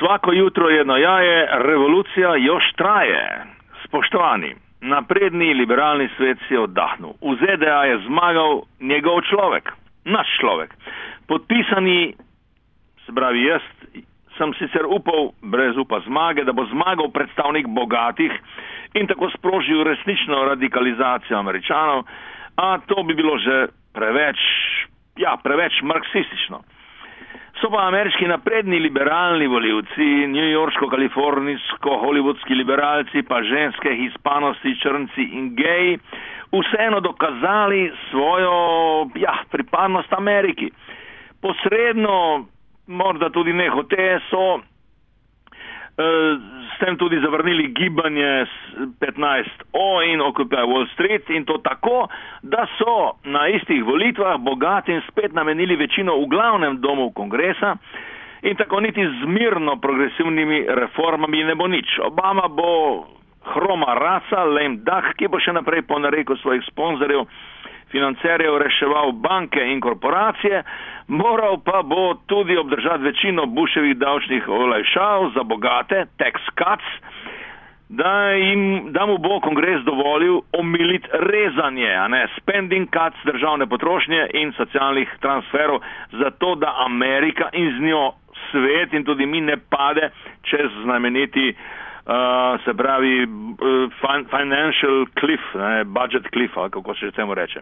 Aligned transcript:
Svako 0.00 0.32
jutro 0.32 0.68
jedno 0.68 0.96
jaje, 0.96 1.48
revolucija 1.52 2.36
još 2.36 2.64
traje. 2.76 3.44
Spoštovani, 3.84 4.54
napredni 4.80 5.54
liberalni 5.54 6.08
svet 6.16 6.38
si 6.48 6.54
je 6.54 6.60
oddahnil. 6.60 7.12
V 7.20 7.36
ZDA 7.36 7.84
je 7.84 7.98
zmagal 8.06 8.62
njegov 8.80 9.20
človek, 9.20 9.72
naš 10.04 10.28
človek. 10.40 10.74
Podpisani, 11.28 12.14
se 13.06 13.12
pravi 13.14 13.44
jaz, 13.44 13.62
sem 14.38 14.54
sicer 14.54 14.88
upal, 14.88 15.32
brez 15.42 15.76
upa 15.76 16.00
zmage, 16.06 16.44
da 16.44 16.52
bo 16.52 16.64
zmagal 16.64 17.12
predstavnik 17.12 17.68
bogatih 17.68 18.32
in 18.94 19.06
tako 19.06 19.30
sprožil 19.36 19.84
resnično 19.84 20.44
radikalizacijo 20.44 21.38
američanov, 21.38 22.04
a 22.56 22.78
to 22.86 23.02
bi 23.02 23.14
bilo 23.14 23.38
že 23.38 23.66
preveč, 23.92 24.38
ja, 25.16 25.36
preveč 25.42 25.82
marksistično. 25.82 26.62
So 27.60 27.68
pa 27.68 27.82
ameriški 27.86 28.24
napredni 28.24 28.78
liberalni 28.80 29.46
voljivci, 29.46 30.26
newyorško-kalifornijsko-hollywoodski 30.32 32.54
liberalci, 32.56 33.22
pa 33.28 33.42
ženske, 33.44 33.92
hispanosti, 33.98 34.72
črnci 34.80 35.22
in 35.36 35.50
geji, 35.56 35.98
vseeno 36.52 37.00
dokazali 37.04 37.92
svojo 38.10 38.52
ja, 39.14 39.34
pripadnost 39.50 40.12
Ameriki. 40.12 40.70
Posredno, 41.42 42.44
morda 42.86 43.30
tudi 43.30 43.52
ne 43.52 43.68
hote, 43.68 44.20
so 44.30 44.60
s 46.74 46.78
tem 46.78 46.96
tudi 46.96 47.20
zavrnili 47.20 47.72
gibanje 47.74 48.46
15O 49.00 50.12
in 50.12 50.20
Occupy 50.20 50.62
Wall 50.64 50.86
Street 50.92 51.30
in 51.30 51.44
to 51.44 51.58
tako, 51.58 52.08
da 52.42 52.66
so 52.78 53.16
na 53.24 53.48
istih 53.48 53.84
volitvah 53.84 54.40
bogatim 54.40 55.02
spet 55.10 55.32
namenili 55.32 55.76
večino 55.76 56.16
v 56.16 56.26
glavnem 56.26 56.80
domu 56.80 57.10
kongresa 57.10 57.76
in 58.42 58.56
tako 58.56 58.80
niti 58.80 59.04
z 59.06 59.26
mirno 59.26 59.76
progresivnimi 59.76 60.64
reformami 60.68 61.44
ne 61.44 61.54
bo 61.54 61.66
nič. 61.66 61.98
Obama 62.02 62.48
bo 62.48 63.04
hroma 63.44 63.94
raca, 63.94 64.44
lame 64.44 64.76
duck, 64.76 65.16
ki 65.16 65.28
bo 65.28 65.40
še 65.40 65.52
naprej 65.52 65.82
po 65.82 65.98
nareku 65.98 66.36
svojih 66.36 66.64
sponzorjev 66.68 67.24
financerjev 67.90 68.58
reševal 68.58 69.12
banke 69.12 69.60
in 69.72 69.80
korporacije, 69.80 70.62
moral 71.08 71.58
pa 71.64 71.82
bo 71.82 72.14
tudi 72.26 72.56
obdržati 72.56 73.02
večino 73.04 73.46
buševih 73.46 73.96
davčnih 73.96 74.48
olajšav 74.48 75.30
za 75.34 75.42
bogate, 75.42 76.06
tax 76.18 76.34
cuts, 76.58 76.88
da, 77.88 78.30
jim, 78.30 78.92
da 78.92 79.06
mu 79.06 79.18
bo 79.18 79.40
kongres 79.40 79.82
dovolil 79.82 80.40
omiliti 80.52 81.08
rezanje, 81.12 81.90
a 81.94 82.08
ne 82.08 82.26
spending 82.38 82.88
cuts 82.88 83.18
državne 83.24 83.66
potrošnje 83.66 84.26
in 84.34 84.52
socialnih 84.52 85.08
transferov, 85.20 85.80
zato 86.12 86.54
da 86.54 86.74
Amerika 86.86 87.48
in 87.52 87.70
z 87.78 87.82
njo 87.82 88.12
svet 88.50 88.92
in 88.92 89.04
tudi 89.04 89.26
mi 89.26 89.40
ne 89.40 89.56
pade 89.56 90.10
čez 90.42 90.70
znameniti 90.82 91.54
Uh, 91.54 91.89
se 92.64 92.74
pravi 92.74 93.24
uh, 93.24 93.90
financial 94.30 95.06
cliff, 95.20 95.42
ne, 95.54 95.84
budget 95.84 96.26
cliff, 96.32 96.56
ali 96.56 96.70
kako 96.70 96.94
se 96.94 97.10
temu 97.10 97.34
reče. 97.34 97.60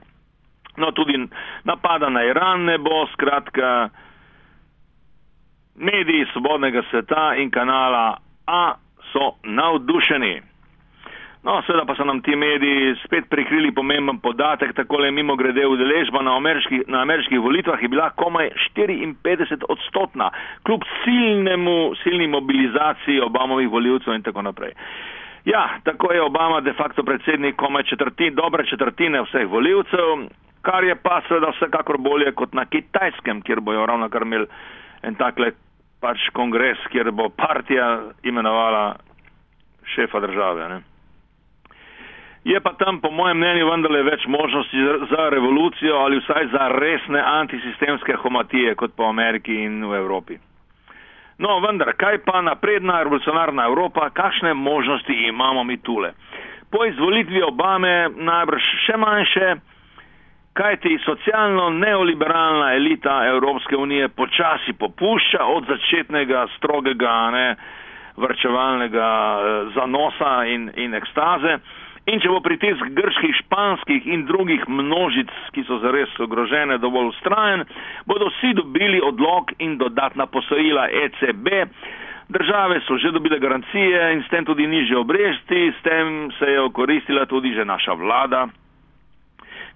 No, 0.77 0.91
tudi 0.91 1.29
napada 1.65 2.09
na 2.09 2.23
Iran 2.25 2.65
ne 2.65 2.79
bo, 2.79 3.07
skratka, 3.13 3.89
mediji 5.75 6.27
svobodnega 6.33 6.83
sveta 6.91 7.35
in 7.37 7.51
kanala 7.51 8.19
A 8.47 8.75
so 9.13 9.37
navdušeni. 9.43 10.43
No, 11.49 11.63
seveda 11.65 11.87
pa 11.89 11.95
so 11.97 12.05
nam 12.05 12.19
ti 12.21 12.35
mediji 12.37 12.97
spet 13.05 13.25
prikrili 13.31 13.71
pomemben 13.73 14.19
podatek, 14.21 14.75
takole 14.77 15.09
mimo 15.11 15.33
grede 15.37 15.63
udeležba 15.67 16.21
na, 16.23 16.35
ameriški, 16.37 16.83
na 16.93 17.01
ameriških 17.07 17.41
volitvah 17.41 17.83
je 17.83 17.89
bila 17.89 18.11
komaj 18.11 18.51
54 18.77 19.65
odstotna, 19.69 20.29
kljub 20.67 20.85
silnemu, 21.05 21.95
silni 22.03 22.27
mobilizaciji 22.29 23.21
Obamovih 23.21 23.71
voljivcev 23.73 24.15
in 24.15 24.23
tako 24.23 24.43
naprej. 24.43 24.75
Ja, 25.45 25.79
tako 25.85 26.13
je 26.13 26.23
Obama 26.23 26.61
de 26.61 26.73
facto 26.73 27.03
predsednik 27.03 27.57
komaj 27.57 27.83
četrtin, 27.83 28.35
dobre 28.35 28.67
četrtine 28.67 29.23
vseh 29.23 29.49
voljivcev, 29.49 30.29
kar 30.63 30.85
je 30.85 30.99
pa 31.03 31.23
seveda 31.29 31.55
vsekakor 31.57 31.99
bolje 31.99 32.33
kot 32.33 32.53
na 32.53 32.65
kitajskem, 32.65 33.41
kjer 33.43 33.61
bojo 33.61 33.87
ravno 33.87 34.09
kar 34.09 34.23
imeli 34.23 34.47
en 35.03 35.15
takle 35.15 35.53
pač 36.01 36.29
kongres, 36.33 36.79
kjer 36.93 37.11
bo 37.11 37.29
partija 37.29 38.03
imenovala 38.23 38.97
šefa 39.97 40.21
države. 40.21 40.69
Ne. 40.69 40.98
Je 42.49 42.61
pa 42.61 42.73
tam, 42.81 43.01
po 43.01 43.11
mojem 43.13 43.37
mnenju, 43.37 43.67
vendarle 43.69 44.03
več 44.07 44.23
možnosti 44.27 44.85
za 45.11 45.29
revolucijo 45.31 45.99
ali 46.01 46.17
vsaj 46.23 46.47
za 46.53 46.69
resne 46.73 47.21
antisistemske 47.21 48.15
homatije 48.23 48.75
kot 48.75 48.95
po 48.97 49.05
Ameriki 49.05 49.53
in 49.67 49.83
v 49.85 49.99
Evropi. 49.99 50.39
No, 51.39 51.59
vendar, 51.61 51.93
kaj 51.93 52.23
pa 52.25 52.41
napredna 52.43 53.03
revolucionarna 53.03 53.67
Evropa, 53.69 54.09
kakšne 54.11 54.55
možnosti 54.55 55.13
imamo 55.29 55.65
mi 55.65 55.77
tule? 55.77 56.13
Po 56.73 56.87
izvolitvi 56.89 57.43
Obame 57.43 58.09
najbrž 58.17 58.71
še 58.87 58.97
manjše, 58.97 59.51
kajti 60.53 60.97
socialno 61.05 61.69
neoliberalna 61.71 62.73
elita 62.75 63.19
Evropske 63.29 63.77
unije 63.77 64.09
počasi 64.09 64.73
popušča 64.73 65.45
od 65.45 65.69
začetnega 65.69 66.47
strogega 66.57 67.31
ne, 67.31 67.47
vrčevalnega 68.17 69.11
eh, 69.13 69.61
zanosa 69.77 70.33
in, 70.49 70.71
in 70.77 70.95
ekstaze. 70.95 71.59
In 72.09 72.23
če 72.25 72.31
bo 72.33 72.39
pritisk 72.41 72.87
grških, 72.97 73.35
španskih 73.43 74.07
in 74.09 74.23
drugih 74.29 74.63
množic, 74.71 75.29
ki 75.53 75.65
so 75.69 75.77
zares 75.83 76.15
ogrožene, 76.25 76.79
dovolj 76.81 77.11
ustrajen, 77.13 77.67
bodo 78.09 78.31
vsi 78.31 78.55
dobili 78.57 79.01
odlog 79.05 79.53
in 79.61 79.77
dodatna 79.77 80.25
posojila 80.27 80.87
ECB. 81.05 81.51
Države 82.33 82.81
so 82.87 82.97
že 82.97 83.13
dobile 83.13 83.39
garancije 83.39 84.13
in 84.15 84.23
s 84.23 84.29
tem 84.29 84.45
tudi 84.45 84.67
niže 84.67 84.97
obresti, 84.97 85.73
s 85.73 85.83
tem 85.85 86.31
se 86.39 86.49
je 86.53 86.61
okoristila 86.61 87.27
tudi 87.27 87.53
že 87.55 87.65
naša 87.65 87.93
vlada, 87.93 88.47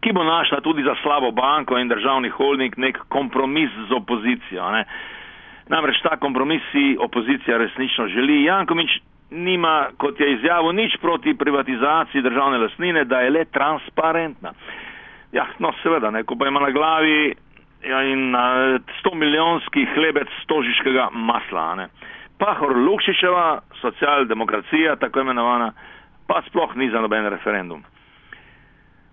ki 0.00 0.12
bo 0.12 0.24
našla 0.24 0.60
tudi 0.60 0.82
za 0.82 0.96
slabo 1.02 1.30
banko 1.32 1.78
in 1.78 1.88
državni 1.88 2.28
holding 2.28 2.76
nek 2.76 2.98
kompromis 3.08 3.70
z 3.88 3.92
opozicijo. 3.92 4.70
Ne. 4.72 4.84
Namreč 5.68 6.00
ta 6.02 6.16
kompromis 6.16 6.62
si 6.72 6.96
opozicija 7.00 7.58
resnično 7.58 8.08
želi. 8.08 8.44
Jankovič 8.44 9.00
nima, 9.32 9.88
kot 9.96 10.20
je 10.20 10.32
izjavil, 10.32 10.72
nič 10.72 10.96
proti 11.00 11.34
privatizaciji 11.34 12.22
državne 12.22 12.58
lasnine, 12.58 13.04
da 13.04 13.20
je 13.20 13.30
le 13.30 13.44
transparentna. 13.44 14.52
Ja, 15.32 15.46
no 15.58 15.72
seveda, 15.82 16.10
ne, 16.10 16.22
ko 16.24 16.36
pa 16.36 16.46
ima 16.46 16.60
na 16.60 16.70
glavi 16.70 17.34
ja, 17.88 18.02
in 18.02 18.30
na 18.30 18.78
100 19.04 19.14
milijonski 19.14 19.86
hlebec 19.94 20.28
stožiškega 20.42 21.08
masla. 21.12 21.74
Ne. 21.74 21.88
Pahor 22.38 22.76
Lukšičeva, 22.76 23.60
socialdemokracija, 23.80 24.96
tako 24.96 25.20
imenovana, 25.20 25.72
pa 26.26 26.42
sploh 26.48 26.76
ni 26.76 26.90
za 26.90 27.00
noben 27.00 27.26
referendum. 27.26 27.84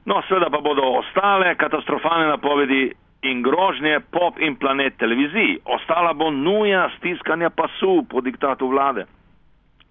No, 0.05 0.21
seveda 0.27 0.49
pa 0.49 0.61
bodo 0.61 0.81
ostale 0.81 1.55
katastrofalne 1.55 2.27
napovedi 2.27 2.91
in 3.21 3.41
grožnje 3.43 3.99
pop 4.11 4.39
in 4.39 4.55
planet 4.55 4.97
televiziji. 4.97 5.59
Ostala 5.65 6.13
bo 6.13 6.31
nuja 6.31 6.89
stiskanja 6.97 7.49
pasu 7.49 8.05
po 8.09 8.21
diktatu 8.21 8.67
vlade. 8.67 9.05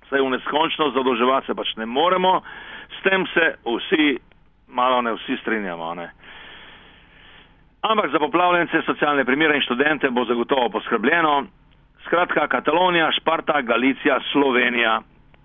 Saj 0.08 0.20
v 0.24 0.30
neskončno 0.32 0.90
zadolževati 0.96 1.46
se 1.46 1.54
pač 1.54 1.74
ne 1.76 1.86
moremo, 1.86 2.40
s 2.98 3.02
tem 3.04 3.26
se 3.34 3.54
vsi, 3.64 4.16
malo 4.68 5.02
ne 5.02 5.12
vsi 5.18 5.36
strinjamo. 5.42 5.94
Ne. 5.94 6.10
Ampak 7.82 8.10
za 8.10 8.18
poplavljence, 8.18 8.82
socialne 8.86 9.24
primere 9.24 9.56
in 9.56 9.62
študente 9.62 10.10
bo 10.10 10.24
zagotovo 10.24 10.68
poskrbljeno. 10.68 11.46
Skratka, 12.06 12.48
Katalonija, 12.48 13.10
Šparta, 13.12 13.60
Galicija, 13.60 14.18
Slovenija, 14.32 15.00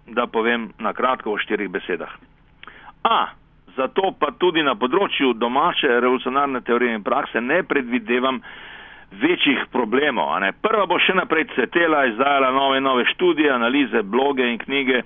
da 0.08 0.28
povem 0.28 0.72
na 0.80 0.94
kratko 0.94 1.34
v 1.34 1.44
štirih 1.44 1.70
besedah. 1.70 2.10
A, 3.04 3.28
zato 3.76 4.14
pa 4.20 4.32
tudi 4.40 4.64
na 4.64 4.76
področju 4.76 5.34
domače 5.34 6.00
revolucionarne 6.00 6.62
teorije 6.62 6.96
in 6.96 7.04
prakse 7.04 7.42
ne 7.42 7.64
predvidevam 7.64 8.42
večjih 9.22 9.66
problemov. 9.72 10.34
Prva 10.62 10.86
bo 10.86 11.00
še 11.00 11.16
naprej 11.18 11.48
cvetela, 11.54 12.06
izdajala 12.12 12.52
nove 12.52 12.78
in 12.78 12.88
nove 12.88 13.06
študije, 13.14 13.52
analize, 13.52 14.02
bloge 14.04 14.48
in 14.48 14.58
knjige 14.58 15.04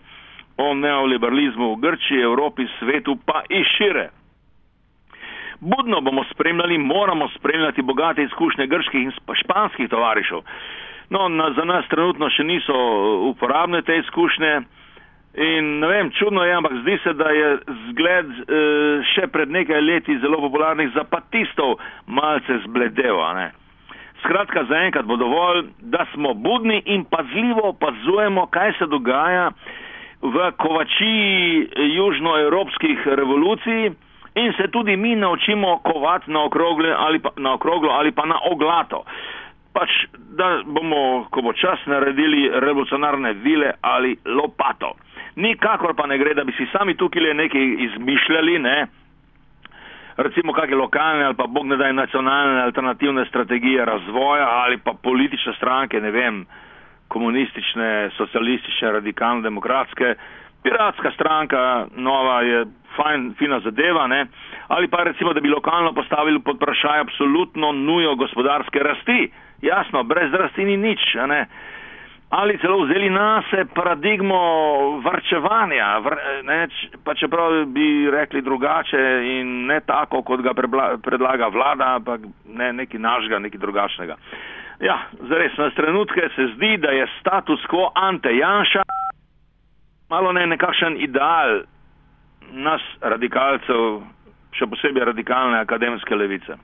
o 0.58 0.74
neoliberalizmu 0.74 1.76
v 1.76 1.82
Grčiji, 1.82 2.22
Evropi, 2.22 2.66
svetu 2.80 3.18
pa 3.26 3.44
in 3.50 3.66
šire. 3.78 4.10
Budno 5.60 6.02
bomo 6.02 6.24
spremljali, 6.32 6.78
moramo 6.78 7.30
spremljati 7.38 7.82
bogate 7.82 8.24
izkušnje 8.24 8.68
grških 8.68 9.04
in 9.04 9.12
španskih 9.34 9.90
tovarišev. 9.90 10.42
No, 11.10 11.30
na, 11.30 11.52
za 11.54 11.64
nas 11.66 11.88
trenutno 11.90 12.30
še 12.30 12.44
niso 12.44 12.76
uporabne 13.30 13.82
te 13.82 13.98
izkušnje. 13.98 14.54
In 15.38 15.80
ne 15.80 15.88
vem, 15.88 16.10
čudno 16.18 16.44
je, 16.44 16.54
ampak 16.54 16.74
zdi 16.82 16.98
se, 17.04 17.14
da 17.14 17.30
je 17.30 17.50
zgled 17.90 18.30
e, 18.32 18.62
še 19.14 19.28
pred 19.30 19.52
nekaj 19.54 19.82
leti 19.82 20.18
zelo 20.22 20.40
popularnih 20.42 20.90
zapatistov 20.96 21.78
malce 22.08 22.58
zbledel. 22.66 23.22
Skratka, 24.28 24.64
zaenkrat 24.68 25.06
bo 25.06 25.16
dovolj, 25.16 25.70
da 25.80 26.06
smo 26.14 26.34
budni 26.34 26.82
in 26.86 27.06
pazljivo 27.06 27.70
opazujemo, 27.70 28.46
kaj 28.52 28.74
se 28.80 28.86
dogaja 28.86 29.52
v 30.22 30.52
kovačiji 30.58 31.68
južnoevropskih 31.96 33.08
revolucij 33.08 33.86
in 34.36 34.54
se 34.58 34.68
tudi 34.72 34.98
mi 34.98 35.16
naučimo 35.16 35.78
kovati 35.78 36.32
na 36.32 36.40
ali, 36.98 37.22
na 37.38 37.54
okroglo 37.54 37.90
ali 37.90 38.12
pa 38.12 38.26
na 38.26 38.40
oglato. 38.52 39.04
pač, 39.78 39.90
da 40.38 40.62
bomo, 40.66 41.28
ko 41.30 41.42
bo 41.46 41.54
čas, 41.54 41.80
naredili 41.86 42.50
revolucionarne 42.50 43.34
vile 43.46 43.72
ali 43.82 44.16
lopato. 44.26 44.96
Nikakor 45.36 45.94
pa 45.96 46.08
ne 46.08 46.18
gre, 46.18 46.34
da 46.34 46.44
bi 46.44 46.56
si 46.58 46.66
sami 46.72 46.98
tukaj 46.98 47.22
le 47.22 47.34
nekaj 47.34 47.68
izmišljali, 47.88 48.60
ne? 48.60 48.78
Recimo 50.18 50.54
kakšne 50.54 50.76
lokalne 50.76 51.26
ali 51.26 51.36
pa 51.36 51.48
bog 51.48 51.68
ne 51.68 51.78
daj 51.78 51.94
nacionalne 51.94 52.62
alternativne 52.62 53.26
strategije 53.26 53.86
razvoja 53.86 54.48
ali 54.50 54.78
pa 54.78 54.94
politične 55.04 55.54
stranke, 55.54 56.02
ne 56.02 56.12
vem, 56.12 56.46
komunistične, 57.08 58.10
socialistične, 58.18 58.92
radikalno 58.92 59.42
demokratske, 59.42 60.16
piratska 60.64 61.12
stranka, 61.12 61.88
nova 61.96 62.42
je 62.42 62.66
fajn, 62.96 63.34
fina 63.38 63.60
zadeva, 63.60 64.08
ne? 64.08 64.26
ali 64.68 64.88
pa 64.88 65.04
recimo, 65.04 65.34
da 65.34 65.40
bi 65.40 65.50
lokalno 65.50 65.94
postavili 65.94 66.40
pod 66.40 66.56
vprašaj 66.56 67.00
absolutno 67.00 67.72
nujo 67.72 68.16
gospodarske 68.16 68.80
rasti. 68.80 69.32
Jasno, 69.62 70.04
brez 70.04 70.34
rasti 70.34 70.66
ni 70.66 70.78
nič. 70.78 71.00
Ne? 71.28 71.46
Ali 72.30 72.58
celo 72.60 72.84
vzeli 72.84 73.10
na 73.10 73.44
se 73.50 73.66
paradigmo 73.76 74.40
vrčevanja, 75.00 76.00
vr, 76.04 76.16
ne, 76.44 76.68
pa 77.04 77.16
čeprav 77.16 77.66
bi 77.66 78.10
rekli 78.12 78.42
drugače 78.42 79.04
in 79.24 79.66
ne 79.66 79.80
tako, 79.80 80.22
kot 80.22 80.42
ga 80.42 80.54
prebla, 80.54 80.98
predlaga 81.04 81.48
vlada, 81.48 81.96
ampak 81.96 82.22
ne 82.46 82.74
neki 82.74 83.00
našega, 83.00 83.40
neki 83.40 83.58
drugačnega. 83.58 84.16
Ja, 84.80 84.98
zares, 85.30 85.58
na 85.58 85.70
trenutke 85.70 86.30
se 86.36 86.52
zdi, 86.56 86.78
da 86.78 86.92
je 86.92 87.08
status 87.20 87.64
quo 87.72 87.92
ante 87.96 88.36
Janša 88.36 88.84
malo 90.10 90.32
ne 90.32 90.48
nekakšen 90.48 90.98
ideal 91.02 91.62
nas 92.52 92.82
radikalcev, 93.02 94.02
še 94.56 94.68
posebej 94.72 95.10
radikalne 95.12 95.60
akademske 95.60 96.16
levice. 96.16 96.56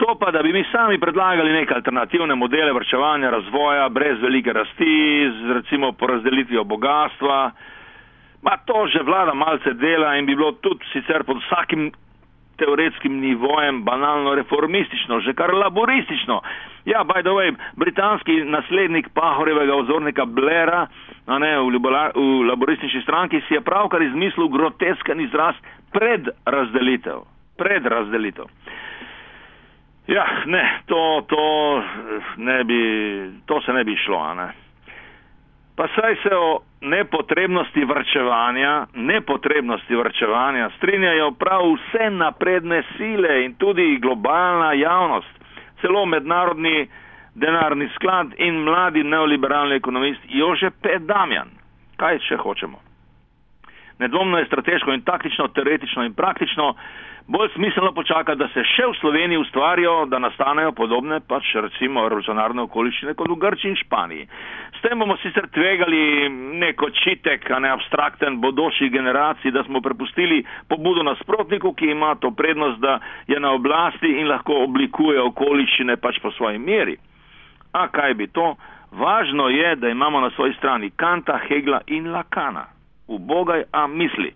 To 0.00 0.14
pa, 0.16 0.30
da 0.30 0.42
bi 0.42 0.52
mi 0.52 0.64
sami 0.72 0.98
predlagali 0.98 1.52
neke 1.52 1.74
alternativne 1.74 2.34
modele 2.34 2.72
vrčevanja, 2.72 3.30
razvoja, 3.30 3.88
brez 3.88 4.22
velike 4.22 4.52
rasti, 4.52 5.28
z 5.40 5.52
recimo 5.52 5.92
porazdelitvijo 5.92 6.64
bogatstva, 6.64 7.50
ma 8.42 8.56
to 8.64 8.86
že 8.88 9.02
vlada 9.04 9.34
malce 9.34 9.74
dela 9.74 10.16
in 10.16 10.26
bi 10.26 10.36
bilo 10.36 10.52
tudi 10.52 10.84
sicer 10.92 11.24
pod 11.24 11.36
vsakim 11.44 11.90
teoretskim 12.56 13.20
nivojem 13.20 13.84
banalno 13.84 14.34
reformistično, 14.34 15.20
že 15.20 15.32
kar 15.32 15.52
laboristično. 15.54 16.40
Ja, 16.84 17.04
by 17.04 17.20
the 17.22 17.32
way, 17.36 17.52
britanski 17.76 18.44
naslednik 18.44 19.08
Pahorjevega 19.14 19.74
ozornika 19.74 20.24
Blera 20.24 20.86
ne, 21.26 21.52
v, 21.58 21.76
v 22.14 22.48
laboristični 22.48 23.02
stranki 23.02 23.40
si 23.48 23.54
je 23.54 23.60
pravkar 23.60 24.02
izmislil 24.02 24.48
grotesken 24.48 25.20
izraz 25.20 25.54
predrazdelitev. 25.92 27.24
Predrazdelitev. 27.56 28.48
Ja, 30.10 30.26
ne, 30.46 30.80
to, 30.86 31.22
to, 31.28 31.82
ne 32.36 32.64
bi, 32.64 32.80
to 33.46 33.60
se 33.60 33.72
ne 33.72 33.84
bi 33.84 33.96
šlo. 33.96 34.34
Ne. 34.34 34.48
Pa 35.76 35.86
saj 35.94 36.16
se 36.22 36.36
o 36.36 36.58
nepotrebnosti 36.80 37.84
vrčevanja, 37.84 38.86
nepotrebnosti 38.94 39.96
vrčevanja 39.96 40.70
strinjajo 40.76 41.30
prav 41.30 41.62
vse 41.72 42.10
napredne 42.10 42.82
sile 42.96 43.44
in 43.44 43.54
tudi 43.54 43.98
globalna 44.02 44.72
javnost, 44.72 45.40
celo 45.80 46.06
mednarodni 46.06 46.88
denarni 47.34 47.88
sklad 47.94 48.34
in 48.36 48.54
mladi 48.54 49.04
neoliberalni 49.04 49.74
ekonomist 49.74 50.20
Jože 50.28 50.70
P. 50.82 50.98
Damjan. 50.98 51.48
Kaj 51.96 52.18
še 52.18 52.36
hočemo? 52.36 52.89
Nedvomno 54.00 54.38
je 54.38 54.48
strateško 54.48 54.92
in 54.92 55.02
taktično, 55.04 55.48
teoretično 55.48 56.04
in 56.04 56.14
praktično 56.14 56.74
bolj 57.26 57.48
smiselno 57.54 57.92
počakati, 57.92 58.38
da 58.38 58.48
se 58.48 58.64
še 58.64 58.86
v 58.90 58.96
Sloveniji 59.00 59.38
ustvarijo, 59.38 60.06
da 60.10 60.18
nastanejo 60.18 60.72
podobne, 60.72 61.20
pač 61.20 61.52
recimo 61.54 62.02
revolucionarne 62.08 62.64
okoliščine 62.64 63.14
kot 63.14 63.30
v 63.30 63.36
Grčiji 63.44 63.70
in 63.70 63.76
Španiji. 63.78 64.24
S 64.78 64.82
tem 64.82 64.98
bomo 64.98 65.14
sicer 65.22 65.46
tvegali 65.52 66.30
neko 66.62 66.90
čitek, 67.02 67.44
a 67.50 67.60
ne 67.60 67.70
abstrakten 67.70 68.40
bodoči 68.40 68.88
generaciji, 68.90 69.52
da 69.52 69.62
smo 69.68 69.84
prepustili 69.84 70.40
pobudo 70.68 71.04
nasprotniku, 71.06 71.74
ki 71.74 71.92
ima 71.92 72.14
to 72.16 72.32
prednost, 72.34 72.80
da 72.80 72.98
je 73.28 73.38
na 73.40 73.52
oblasti 73.52 74.16
in 74.16 74.32
lahko 74.32 74.64
oblikuje 74.64 75.20
okoliščine 75.20 76.00
pač 76.00 76.18
po 76.24 76.32
svoji 76.34 76.58
meri. 76.58 76.96
A 77.76 77.86
kaj 77.92 78.16
bi 78.18 78.26
to? 78.26 78.56
Važno 78.90 79.46
je, 79.48 79.76
da 79.76 79.88
imamo 79.88 80.20
na 80.20 80.30
svoji 80.34 80.56
strani 80.58 80.90
Kanta, 80.96 81.38
Hegla 81.46 81.84
in 81.86 82.10
Lakana. 82.10 82.79
Ubogaj, 83.10 83.64
a 83.72 83.86
misli. 83.86 84.30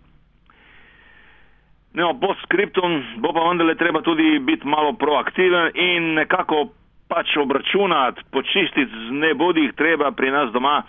No, 1.95 2.11
po 2.19 2.35
skriptum 2.43 3.03
bo 3.23 3.31
pa 3.33 3.45
vendarle 3.49 3.77
treba 3.79 4.03
tudi 4.03 4.39
biti 4.43 4.67
malo 4.67 4.93
proaktiven 4.99 5.71
in 5.75 6.15
nekako 6.19 6.67
pač 7.09 7.37
obračunati, 7.37 8.25
počistiti 8.35 8.91
z 8.91 9.11
nebodih 9.13 9.73
treba 9.79 10.11
pri 10.11 10.31
nas 10.31 10.51
doma. 10.53 10.83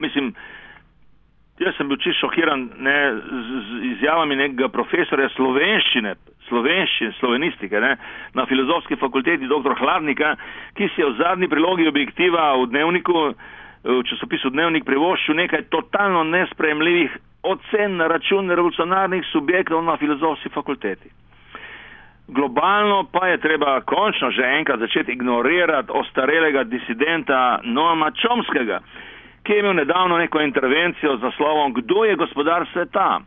Mislim, 0.00 0.32
jaz 1.58 1.76
sem 1.76 1.88
bil 1.88 2.00
čisto 2.00 2.26
šokiran 2.26 2.70
ne, 2.78 2.96
z, 3.20 3.60
z 3.68 3.84
izjavami 3.92 4.36
nekega 4.36 4.68
profesorja 4.72 5.28
slovenščine, 5.36 6.14
slovenščine, 6.48 7.12
slovenistike 7.20 7.80
ne, 7.80 7.96
na 8.34 8.46
filozofski 8.46 8.96
fakulteti 8.96 9.50
dr. 9.50 9.76
Hladnika, 9.78 10.34
ki 10.78 10.88
si 10.94 11.04
je 11.04 11.10
v 11.10 11.18
zadnji 11.20 11.48
prilogi 11.52 11.88
objektiva 11.88 12.54
v 12.62 12.70
dnevniku, 12.72 13.34
v 13.84 14.02
časopisu 14.08 14.50
Dnevnik 14.50 14.86
privoščil 14.88 15.36
nekaj 15.36 15.66
totalno 15.68 16.24
nespremljivih 16.24 17.18
ocen 17.44 17.96
na 17.96 18.08
račun 18.08 18.48
revolucionarnih 18.48 19.24
subjektov 19.32 19.84
na 19.84 19.96
filozofski 19.96 20.48
fakulteti. 20.48 21.10
Globalno 22.28 23.04
pa 23.12 23.28
je 23.28 23.38
treba 23.38 23.80
končno 23.80 24.30
že 24.30 24.42
enkrat 24.42 24.80
začeti 24.80 25.12
ignorirati 25.12 25.92
ostarelega 25.92 26.64
disidenta 26.64 27.60
Noama 27.64 28.10
Čomskega, 28.10 28.80
ki 29.42 29.52
je 29.52 29.58
imel 29.60 29.76
nedavno 29.76 30.16
neko 30.18 30.40
intervencijo 30.40 31.16
z 31.16 31.22
naslovom 31.22 31.72
Kdo 31.72 32.04
je 32.04 32.16
gospodar 32.16 32.66
sveta? 32.72 33.20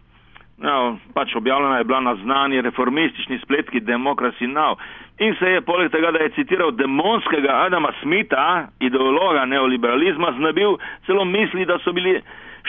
No, 0.58 0.98
pač 1.14 1.36
objavljena 1.36 1.78
je 1.78 1.84
bila 1.84 2.00
na 2.00 2.16
znani 2.16 2.62
reformistični 2.62 3.40
spletki 3.44 3.80
Democracy 3.82 4.48
Now. 4.48 4.76
In 5.20 5.36
se 5.40 5.46
je 5.46 5.62
poleg 5.62 5.92
tega, 5.92 6.12
da 6.12 6.20
je 6.20 6.30
citiral 6.30 6.72
demonskega 6.72 7.50
Adama 7.66 7.92
Smitha, 8.02 8.68
ideologa 8.80 9.46
neoliberalizma, 9.46 10.32
znabil 10.38 10.78
celo 11.06 11.26
misli, 11.26 11.66
da 11.66 11.78
so 11.80 11.94
bili 11.94 12.22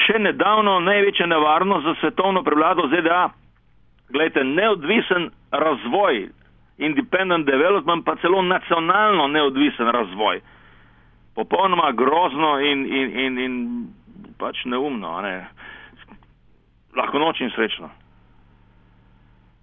še 0.06 0.18
nedavno 0.18 0.80
največja 0.80 1.26
nevarnost 1.26 1.84
za 1.84 1.94
svetovno 2.00 2.42
prevlado 2.42 2.88
ZDA. 2.92 3.28
Glejte, 4.12 4.44
neodvisen 4.44 5.30
razvoj, 5.52 6.28
independent 6.78 7.46
development, 7.46 8.04
pa 8.04 8.16
celo 8.16 8.42
nacionalno 8.42 9.26
neodvisen 9.28 9.88
razvoj. 9.88 10.40
Popolnoma 11.34 11.92
grozno 11.92 12.58
in, 12.60 12.86
in, 12.86 13.18
in, 13.18 13.38
in 13.38 13.54
pač 14.38 14.64
neumno. 14.64 15.20
Ne? 15.20 15.48
Lahko 16.98 17.18
noč 17.22 17.40
in 17.40 17.50
srečno. 17.54 17.90